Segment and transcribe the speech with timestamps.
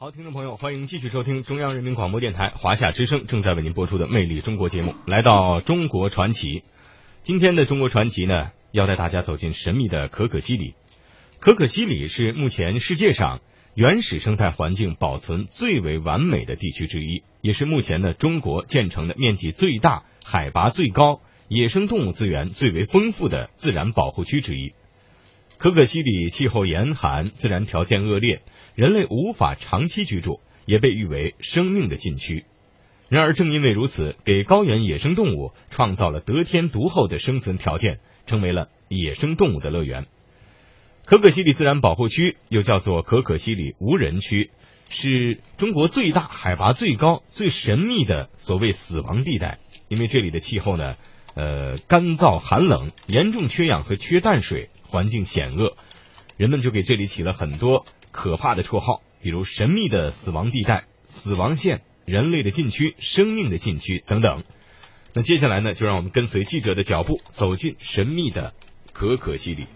[0.00, 4.94] 好，听众朋友，欢迎继续收听中央人民广播电台华夏之声正在为您播出的《魅力中国》节目。
[5.06, 6.62] 来到中国传奇，
[7.24, 10.76] 今天的中国传奇呢，要带大家走进神秘的可可西里。
[11.40, 13.40] 可可西里是目前世界上
[13.74, 24.74] 原始生态环境保存最为完美的地区之一，也是目前呢中国建成的面积最大、海拔最高、野生动物资源最为丰富的自然保护区之一。
[25.58, 28.42] 可可西里气候严寒，自然条件恶劣。
[28.76, 32.44] 人类无法长期居住，也被誉为生命的禁区。
[33.08, 40.04] 然而，正因为如此，给高原野生动物创造了得天独厚的生存条件，成为了野生动物的乐园。
[41.04, 44.52] 可可西里自然保护区又叫做可可西里无人区，
[44.90, 49.58] 是中国最大、海拔最高、最神秘的所谓死亡地带。
[49.88, 50.96] 因为这里的气候呢，
[51.34, 55.76] 呃，干燥寒冷，严重缺氧和缺淡水，环境险恶，
[56.36, 57.86] 人们就给这里起了很多。
[58.10, 64.42] 可怕的绰号，比如神秘的死亡地带、死亡线、人类的禁区、生命的禁区等等。
[65.12, 68.54] 那接下来呢，就让我们跟随记者的脚步，走进神秘的
[68.92, 69.66] 可可西里。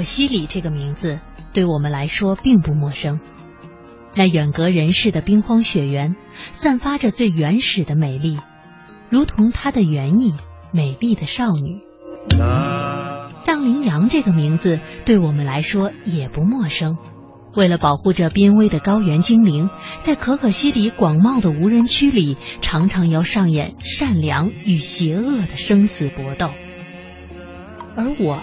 [0.00, 1.20] 可西里这个名字
[1.52, 3.20] 对我们来说并不陌生。
[4.16, 6.16] 那远隔人世的冰荒雪原，
[6.52, 8.38] 散发着最原始的美丽，
[9.10, 10.32] 如同它的原意——
[10.72, 11.82] 美丽的少女。
[13.40, 16.96] 藏羚羊这个名字对我们来说也不陌生。
[17.54, 26.52] 为了保护这濒危的高原精灵，在可可西里广袤的无人区里，常常要上演善良与邪恶的生死搏斗。
[27.94, 28.42] 而我。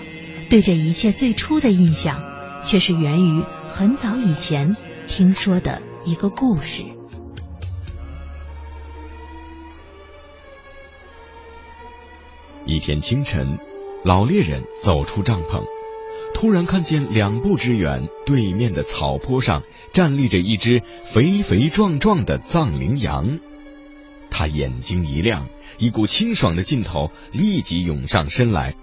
[0.50, 2.22] 对这一切最初的印象，
[2.66, 6.84] 却是源于很早以前听说的一个故事。
[12.66, 13.58] 一天清晨，
[14.06, 15.64] 老猎人走出帐篷，
[16.34, 23.40] 突然看见两步之远，对面的草坡上站立着一只肥肥壮壮的藏羚羊。
[24.30, 28.76] 他眼睛一亮，一股清爽的劲头立即涌上身来。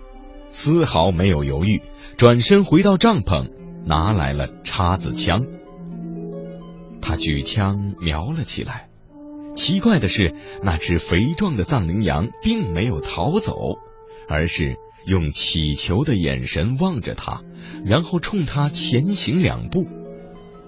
[0.55, 1.83] 丝毫没有犹豫，
[2.17, 3.51] 转身回到帐篷，
[3.85, 5.47] 拿来了叉子枪。
[7.03, 8.89] 他举枪瞄了起来。
[9.57, 10.33] 奇怪的是，
[10.63, 13.57] 那只肥壮的藏羚羊并没有逃走，
[14.29, 17.43] 而是用乞求的眼神望着他，
[17.85, 19.85] 然后冲他前行两步，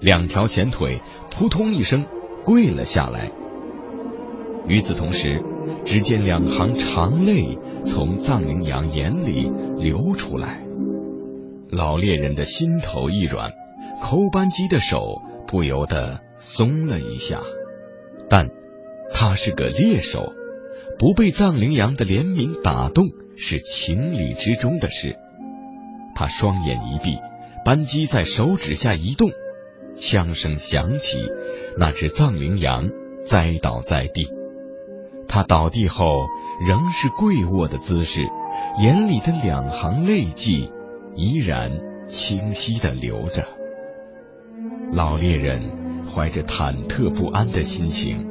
[0.00, 2.06] 两条前腿扑通一声
[2.44, 3.30] 跪了下来。
[4.66, 5.44] 与此同时，
[5.84, 9.50] 只见两行长泪从藏羚羊眼里。
[9.78, 10.64] 流出来，
[11.68, 13.52] 老猎人的心头一软，
[14.02, 17.42] 扣扳机的手不由得松了一下。
[18.26, 18.48] 但
[19.12, 20.32] 他是个猎手，
[20.98, 23.04] 不被藏羚羊的怜悯打动
[23.36, 25.14] 是情理之中的事。
[26.14, 27.18] 他双眼一闭，
[27.62, 29.28] 扳机在手指下移动，
[29.94, 31.18] 枪声响起，
[31.76, 32.88] 那只藏羚羊
[33.20, 34.26] 栽倒在地。
[35.28, 36.06] 他倒地后
[36.60, 38.22] 仍是跪卧的姿势。
[38.78, 40.70] 眼里的两行泪迹
[41.14, 41.70] 依然
[42.06, 43.44] 清晰的流着。
[44.92, 48.28] 老猎人怀着忐忑不安的心情，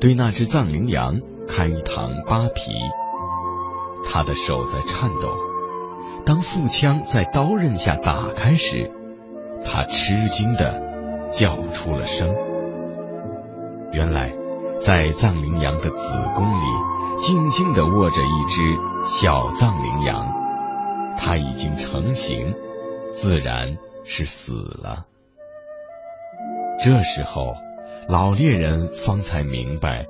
[0.00, 2.72] 对那只藏羚羊开膛扒皮。
[4.04, 5.36] 他的手在颤抖。
[6.24, 8.90] 当腹腔在刀刃下打开时，
[9.64, 10.80] 他吃惊的
[11.30, 12.28] 叫出了声。
[13.92, 14.32] 原来，
[14.80, 16.98] 在藏羚羊的子宫里。
[17.20, 18.62] 静静地握着一只
[19.02, 20.32] 小藏羚羊，
[21.18, 22.54] 它已经成型，
[23.10, 25.06] 自然是死了。
[26.80, 27.54] 这时候，
[28.08, 30.06] 老猎人方才明白，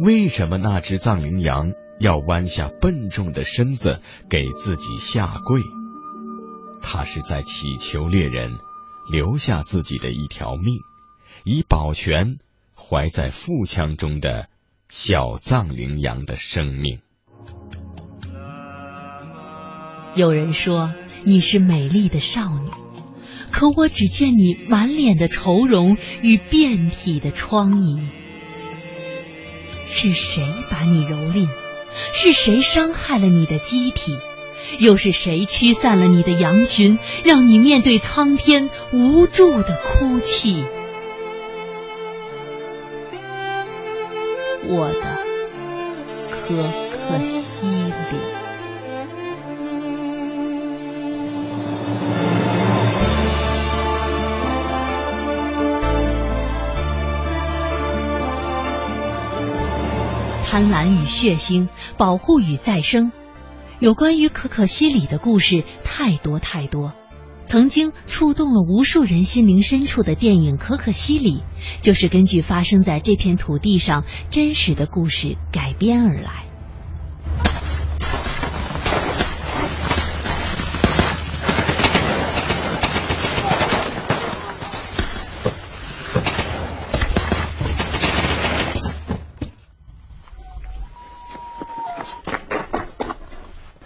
[0.00, 5.62] 为什么那只藏羚羊要弯下笨重的身子给自己下跪。
[6.82, 8.50] 他是在祈求猎人
[9.12, 10.80] 留下自己的一条命，
[11.44, 12.38] 以保全
[12.88, 14.48] 怀在腹腔中的。
[14.90, 17.00] 小藏羚羊的生命。
[20.14, 20.94] 有人说
[21.24, 22.70] 你是美丽的少女，
[23.50, 28.08] 可我只见你满脸的愁容与遍体的疮痍。
[29.90, 31.48] 是谁把你蹂躏？
[32.14, 34.16] 是谁伤害了你的机体？
[34.78, 40.64] 又是谁驱散了你的羊群，让你面对苍天无助的哭泣？
[44.70, 45.18] 我的
[46.30, 46.62] 可
[46.92, 47.92] 可西里
[60.44, 63.10] 贪婪与血腥保护与再生
[63.78, 66.92] 有关于可可西里的故事太多太多。
[67.48, 71.42] 曾经触动了无数人心灵深处的电影《可可西里》，
[71.80, 76.44] 就是根据发生在这片土地上真实的故事改编而来。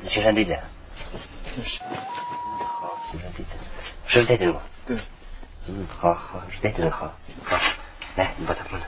[0.09, 0.61] 雪山地点，
[4.13, 4.61] 师傅在这吗？
[4.87, 4.95] 对。
[5.69, 7.57] 嗯，好好，在这好，好，
[8.15, 8.87] 来，你把它放那。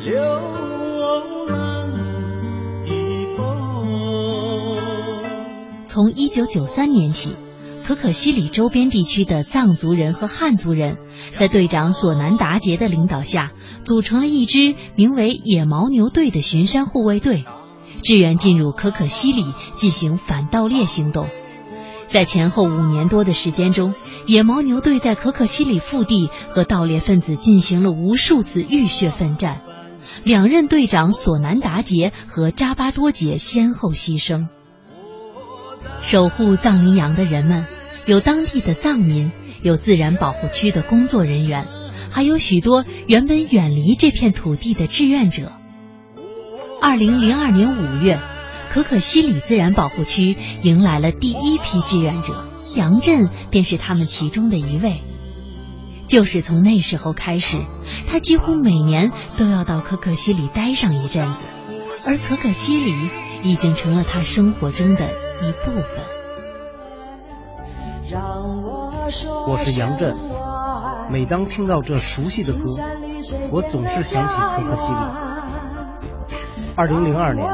[0.00, 1.94] 留我们
[2.86, 3.36] 一
[5.86, 7.36] 从一九九三年起。
[7.86, 10.96] 可可西里周边地区的藏族人和汉族人，
[11.38, 13.52] 在队长索南达杰的领导下，
[13.84, 17.44] 组成了一支名为“野牦牛队”的巡山护卫队，
[18.02, 21.28] 志愿进入可可西里进行反盗猎行动。
[22.08, 23.94] 在前后五年多的时间中，
[24.26, 29.60] 野牦牛队在可可西里腹地和盗猎分子进行了无数次浴血奋战，
[30.22, 34.46] 两任队长索南达杰和扎巴多杰先后牺牲。
[36.02, 37.64] 守护藏羚羊的人们。
[38.06, 39.32] 有当地的藏民，
[39.62, 41.66] 有自然保护区的工作人员，
[42.08, 45.50] 还有许多原本远离这片土地的志愿者。
[46.82, 48.18] 二零零二年五月，
[48.70, 52.34] 可可西里自然保护区迎来了第一批志愿者，
[52.74, 55.00] 杨震便是他们其中的一位。
[56.06, 57.58] 就是从那时候开始，
[58.08, 61.44] 他几乎每年都要到可可西里待上一阵子，
[62.06, 62.94] 而可可西里
[63.42, 66.04] 已经成了他生活中的一部分。
[69.48, 70.16] 我是杨震，
[71.10, 72.60] 每当听到这熟悉的歌，
[73.50, 75.35] 我总是想起可可西里。
[76.76, 77.46] 二零零二年，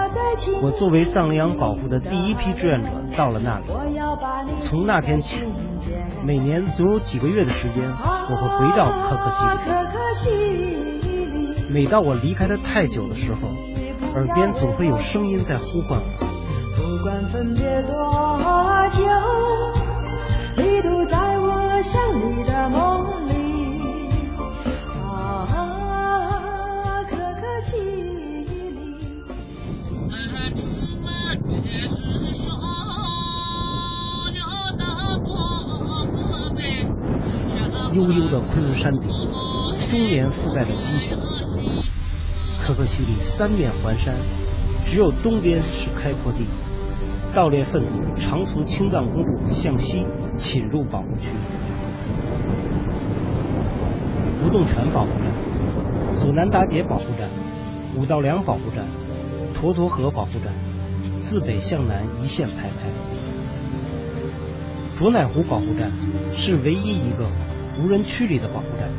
[0.62, 3.66] 我作为藏羚羊保护的第一批志愿者到了那里。
[4.62, 5.38] 从那天起，
[6.24, 9.30] 每年总有几个月的时间，我会回到可可
[10.14, 11.70] 西里。
[11.70, 13.46] 每到我离开的太久的时候，
[14.14, 16.04] 耳边总会有声音在呼唤我。
[16.76, 18.36] 不管分别多
[18.90, 19.04] 久。
[21.82, 22.51] 想你的
[38.02, 39.08] 悠悠的昆仑山顶，
[39.88, 41.16] 终年覆盖着积雪。
[42.60, 44.14] 可可西里三面环山，
[44.84, 46.46] 只有东边是开阔地。
[47.34, 50.04] 盗猎分子常从青藏公路向西
[50.36, 51.28] 侵入保护区。
[54.44, 57.28] 吴洞泉保护站、索南达杰保护站、
[57.96, 58.84] 五道梁保护站、
[59.54, 60.52] 沱沱河保护站，
[61.20, 62.90] 自北向南一线排开。
[64.96, 65.90] 卓乃湖保护站
[66.32, 67.26] 是唯一一个
[67.78, 68.90] 无人区里的保护站。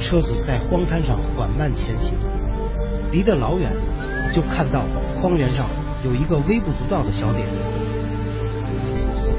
[0.00, 2.16] 车子在荒滩上缓慢前行，
[3.10, 3.72] 离得老远
[4.32, 4.84] 就看到
[5.16, 5.66] 荒原上
[6.04, 7.46] 有一个微不足道的小点。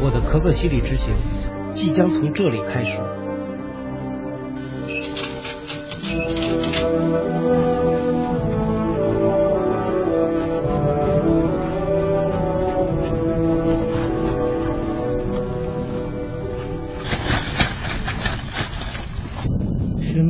[0.02, 1.16] 我的可可西里之行。
[1.76, 2.98] 即将从这里开始。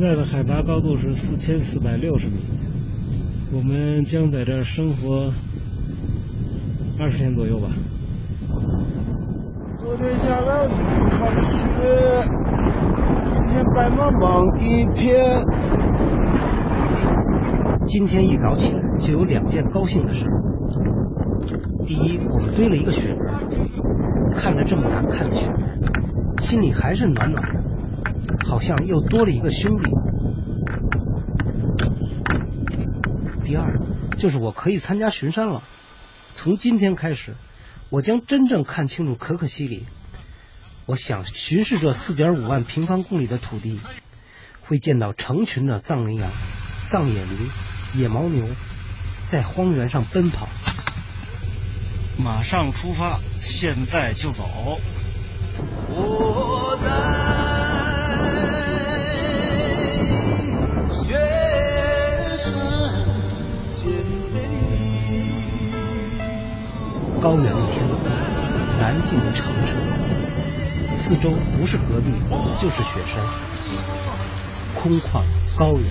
[0.06, 2.34] 现在的海拔高度是四千四百六十米，
[3.52, 5.32] 我们将在这儿生活
[6.96, 7.66] 二十天左右吧。
[9.80, 11.68] 昨天下了一场雪，
[13.24, 15.44] 今天白茫茫一片。
[17.84, 20.24] 今天一早起来就有两件高兴的事。
[21.84, 23.18] 第一，我们堆了一个雪人，
[24.36, 25.58] 看着这么难看的雪人，
[26.38, 27.60] 心里还是暖暖的，
[28.46, 29.90] 好像又多了一个兄弟。
[33.44, 33.78] 第二，
[34.18, 35.62] 就是我可以参加巡山了，
[36.34, 37.34] 从今天开始。
[37.88, 39.86] 我将真正看清楚可可西里。
[40.86, 43.78] 我想巡视这四点五万平方公里的土地，
[44.62, 46.28] 会见到成群的藏羚羊、
[46.88, 48.44] 藏野驴、野牦牛
[49.28, 50.48] 在荒原上奔跑。
[52.18, 54.80] 马上出发，现在就走。
[55.88, 57.25] 我在
[71.06, 72.10] 四周不是戈壁
[72.60, 73.24] 就是雪山，
[74.74, 75.22] 空旷
[75.56, 75.88] 高原，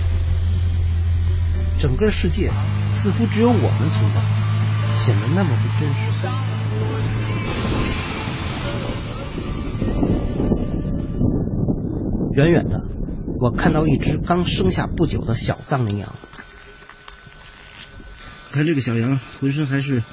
[1.80, 2.52] 整个世界
[2.90, 4.22] 似乎只有我们存在，
[4.94, 6.28] 显得那么不真实。
[12.34, 12.84] 远远的，
[13.40, 16.14] 我看到一只刚生下不久的小藏羚羊。
[18.52, 20.04] 看这个小羊，浑身还是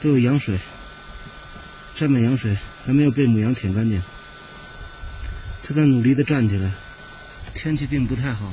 [0.00, 0.60] 都有羊水，
[1.94, 4.02] 沾满羊水，还没有被母羊舔干净。
[5.66, 6.70] 他在努力的站起来。
[7.54, 8.52] 天气并不太好，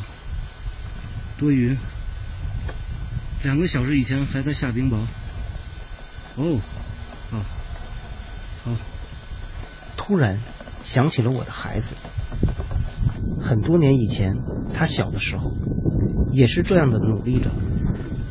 [1.37, 1.77] 多云。
[3.43, 5.01] 两个小时以前还在下冰雹。
[6.37, 6.59] 哦，
[7.29, 7.43] 好，
[8.63, 8.75] 好。
[9.95, 10.39] 突然
[10.81, 11.95] 想起了我的孩子。
[13.39, 14.33] 很多年以前，
[14.73, 15.51] 他小的时候
[16.31, 17.51] 也是这样的努力着。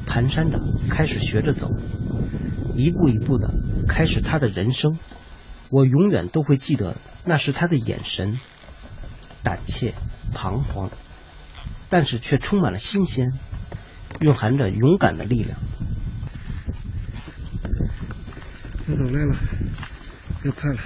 [0.09, 0.59] 蹒跚着
[0.91, 1.71] 开始学着走，
[2.75, 3.55] 一步一步的
[3.87, 4.99] 开始他的人生。
[5.71, 8.41] 我永远都会记得，那是他的眼神，
[9.43, 9.95] 胆怯、
[10.33, 10.91] 彷徨，
[11.89, 13.33] 但是却充满了新鲜，
[14.21, 15.59] 蕴含着勇敢的力量。
[18.87, 19.37] 他走累了，
[20.45, 20.81] 又快了。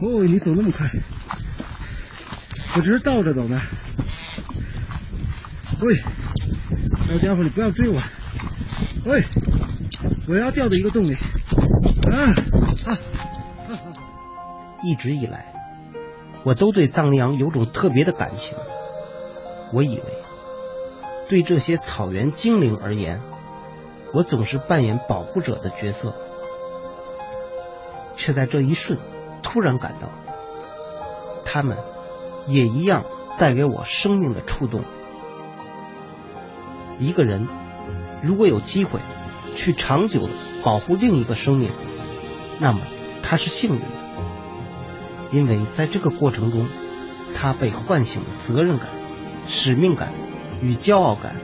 [0.00, 0.88] 哦，你走那么快，
[2.76, 3.60] 我只是倒着走的。
[5.80, 5.94] 喂，
[7.06, 8.00] 小家伙，你不要追我！
[9.04, 9.22] 喂，
[10.26, 11.14] 我要掉到一个洞里。
[11.14, 12.34] 啊
[12.86, 12.98] 啊！
[14.82, 15.54] 一直以来，
[16.44, 18.56] 我都对藏羚羊有种特别的感情。
[19.72, 20.04] 我以为，
[21.28, 23.20] 对这些草原精灵而言，
[24.12, 26.14] 我总是扮演保护者的角色，
[28.16, 28.98] 却在这一瞬
[29.42, 30.08] 突然感到，
[31.44, 31.76] 他们
[32.46, 33.04] 也一样
[33.36, 34.82] 带给我生命的触动。
[36.98, 37.46] 一个人
[38.22, 39.00] 如果有机会
[39.54, 40.20] 去长久
[40.64, 41.70] 保护另一个生命，
[42.58, 42.80] 那么
[43.22, 43.86] 他是幸运的，
[45.30, 46.66] 因为在这个过程中，
[47.34, 48.88] 他被唤醒了责任感、
[49.48, 50.12] 使命感
[50.62, 51.36] 与骄傲感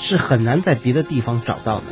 [0.00, 1.84] 是很难在别的地方找到的。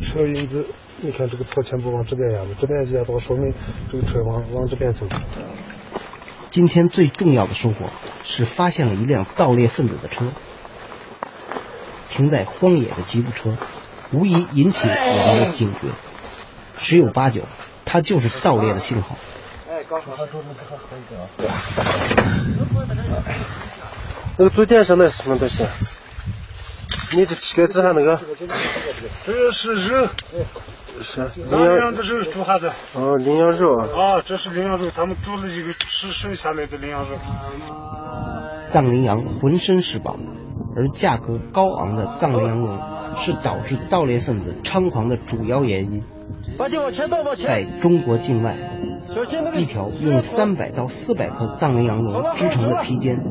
[0.00, 0.66] 车影子，
[1.00, 3.52] 你看这个车全部往这边压的，这边压的话，说明
[3.90, 5.06] 这个车往往这边走。
[6.50, 7.86] 今天最重要的收获
[8.24, 10.32] 是发现了一辆盗猎分子的车，
[12.10, 13.56] 停在荒野的吉普车，
[14.12, 15.88] 无疑引起我们的警觉。
[16.78, 17.42] 十有八九，
[17.84, 19.16] 它就是盗猎的信号。
[19.70, 21.28] 哎，刚好他说那个可以的。
[24.36, 25.64] 那个坐垫上那是什么东西？
[27.14, 28.20] 你这七个字上那个，
[29.26, 30.08] 这是肉，
[31.02, 32.70] 是羚羊，这是猪哈子。
[32.94, 33.86] 哦，羚羊肉啊。
[33.94, 37.16] 啊，这是羚羊肉，他们煮了一个吃剩下来的羚羊肉。
[38.70, 40.16] 藏羚羊浑身是宝，
[40.74, 42.78] 而价格高昂的藏羚羊绒
[43.18, 46.02] 是导致盗猎分子猖狂的主要原因。
[47.36, 48.56] 在中国境外，
[49.56, 53.22] 一条用三百到四百克藏羚羊绒织成的披肩，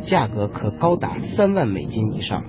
[0.00, 2.44] 价格可高达三万美金以上。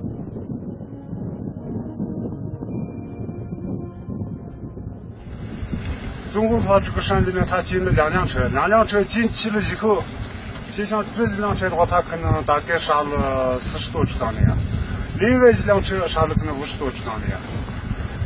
[6.35, 10.03] 总共他这个山里面，他进了两辆车，两辆车进去了以后，
[10.75, 14.57] 就像这一辆车的话，他可能大概杀了四十多只藏羚羊，
[15.17, 17.39] 另外一辆车杀了可能五十多只藏羚羊。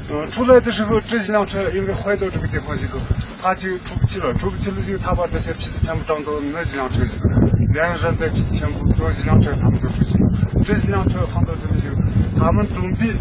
[0.10, 2.98] 嗯，出来的时候，这一辆车因为坏到这个地方以后，
[3.44, 10.64] 他就出不去了，出不去了以后，他把这些皮子全部装到那几辆车里面，两人在皮子全部坐一辆车，他们都出去了。
[10.66, 11.90] 这几辆车放到这里就，
[12.40, 13.14] 他们准备。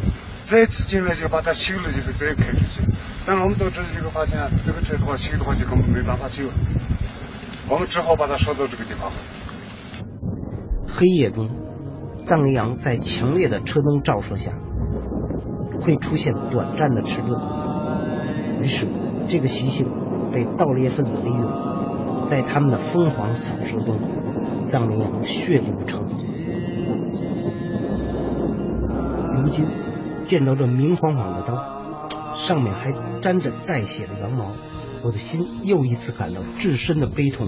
[0.48, 2.82] 再次进来就把它修了以后再开出去，
[3.28, 6.44] 但是我们都知道这个发现，这个车的话修的话就根本没办法修，
[7.68, 9.12] 我们只好把它烧到这个地方。
[10.88, 11.50] 黑夜中，
[12.24, 14.52] 藏羚羊在强烈的车灯照射下，
[15.82, 17.38] 会出现短暂的迟钝，
[18.62, 18.88] 于是，
[19.26, 19.86] 这个习性
[20.32, 24.00] 被盗猎分子利用，在他们的疯狂扫射中，
[24.68, 26.16] 藏羚羊血流成河。
[29.34, 29.68] 如今
[30.22, 31.77] 见到这明晃晃的刀，
[32.38, 34.44] 上面还沾着带血的羊毛，
[35.04, 37.46] 我的心又一次感到至深的悲痛。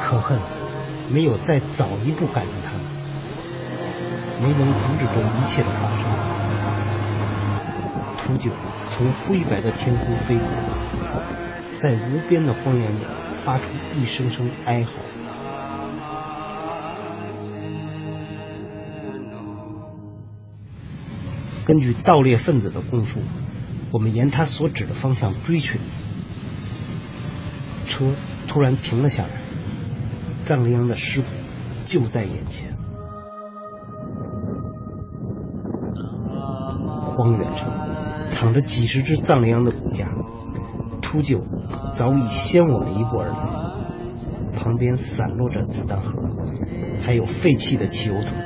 [0.00, 0.40] 可恨，
[1.08, 2.82] 没有再早一步赶上他们，
[4.42, 6.04] 没能阻止这一切的发生。
[8.18, 8.50] 秃鹫
[8.90, 10.48] 从灰白的天空飞过，
[11.78, 12.98] 在无边的荒原里
[13.44, 13.64] 发出
[13.94, 14.90] 一声声哀嚎。
[21.64, 23.20] 根据盗猎分子的供述，
[23.90, 25.78] 我们沿他所指的方向追去，
[27.86, 28.12] 车
[28.46, 29.30] 突然停了下来。
[30.44, 31.26] 藏羚羊的尸骨
[31.84, 32.76] 就在眼前，
[37.16, 37.66] 荒原上
[38.30, 40.12] 躺着几十只藏羚羊的骨架，
[41.00, 41.40] 秃鹫
[41.94, 43.38] 早已先我们一步而来，
[44.54, 46.12] 旁边散落着子弹盒，
[47.00, 48.36] 还有废弃的汽油桶，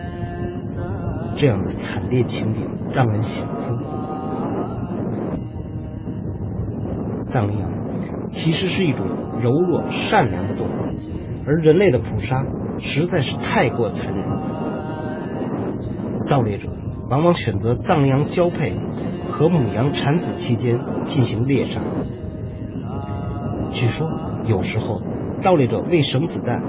[1.39, 3.63] 这样的惨烈情景让人想哭。
[7.29, 7.71] 藏羚羊
[8.33, 9.07] 其实是一种
[9.41, 10.71] 柔弱善良的动物。
[11.47, 12.45] 而人类的捕杀
[12.79, 14.25] 实在是太过残忍，
[16.27, 16.71] 盗猎者
[17.09, 18.75] 往往选择藏羚羊交配
[19.31, 21.81] 和母羊产子期间进行猎杀。
[23.71, 24.09] 据说
[24.45, 25.01] 有时候
[25.41, 26.65] 盗猎者为省子弹，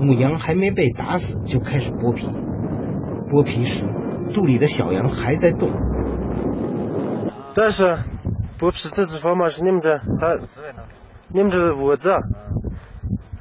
[0.00, 2.26] 母羊还没被打死就开始剥皮，
[3.30, 3.84] 剥皮时
[4.32, 5.70] 肚里的小羊还在动。
[7.54, 7.98] 但是
[8.58, 10.36] 剥皮这地方嘛是你们这啥？
[11.28, 12.10] 你们这屋子。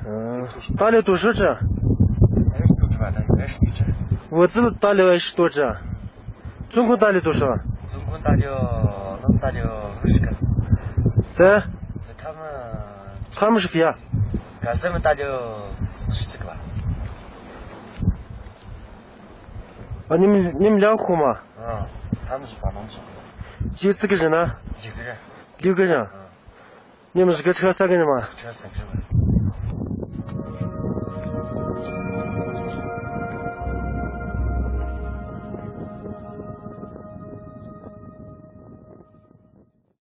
[0.05, 1.45] 嗯，打了多少只？
[1.45, 1.57] 二
[2.65, 3.85] 十多只吧，二十只。
[4.29, 5.75] 我只打了二十多只，
[6.69, 7.45] 总共打了多少？
[7.83, 10.27] 总共打了，能打了五十个。
[11.31, 11.59] 在？
[12.01, 12.39] 在他们。
[13.35, 13.95] 他们是谁啊？
[14.61, 16.57] 干什么打了四十几个吧。
[20.09, 21.39] 啊，你们你们两户吗？
[21.59, 21.85] 嗯，
[22.27, 22.97] 他们是帮忙去。
[23.85, 24.55] 有几个人呢？
[24.81, 25.17] 一个人。
[25.57, 26.07] 六个人。
[26.13, 26.19] 嗯。
[27.11, 28.17] 你们是个车三个人吗？
[28.17, 29.16] 车三个人。